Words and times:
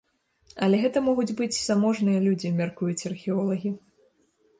Але 0.67 0.77
гэта 0.85 1.03
могуць 1.09 1.33
быць 1.41 1.53
заможныя 1.59 2.19
людзі, 2.27 2.51
мяркуюць 2.61 3.05
археолагі. 3.11 3.75